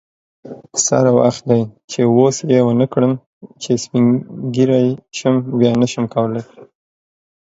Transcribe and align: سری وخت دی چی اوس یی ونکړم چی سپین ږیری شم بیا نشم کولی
سری 0.85 1.11
وخت 1.19 1.41
دی 1.49 1.61
چی 1.89 2.01
اوس 2.13 2.37
یی 2.51 2.61
ونکړم 2.65 3.13
چی 3.61 3.71
سپین 3.83 4.05
ږیری 4.53 4.85
شم 5.17 5.35
بیا 5.57 5.71
نشم 5.81 6.05
کولی 6.13 6.41